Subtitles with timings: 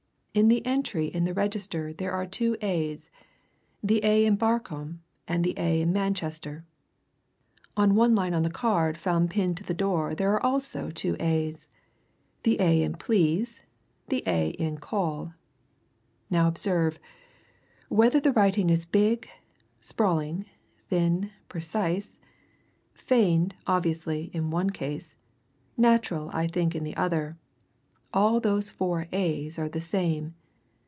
[0.33, 3.09] In the entry in the register there are two a's
[3.83, 6.63] the a in Barcombe, the a in Manchester.
[7.75, 10.89] On the one line on the card found pinned to the door there are also
[10.89, 11.67] two a's
[12.43, 13.61] the a in please;
[14.07, 15.33] the a in call.
[16.29, 16.97] Now observe
[17.89, 19.27] whether the writing is big,
[19.81, 20.45] sprawling,
[20.87, 22.17] thin, precise;
[22.93, 25.17] feigned, obviously, in one case,
[25.75, 27.35] natural, I think, in the other,
[28.13, 30.35] all those four a's are the same!